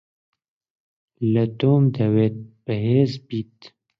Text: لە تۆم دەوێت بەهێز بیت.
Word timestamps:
لە 1.33 1.43
تۆم 1.59 1.83
دەوێت 1.95 2.35
بەهێز 2.65 3.11
بیت. 3.27 3.57